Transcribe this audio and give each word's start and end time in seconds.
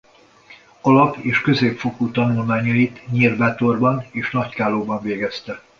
Alap- 0.83 1.17
és 1.17 1.41
középfokú 1.41 2.11
tanulmányait 2.11 3.01
Nyírbátorban 3.11 4.05
és 4.11 4.31
Nagykállóban 4.31 5.01
végezte. 5.01 5.61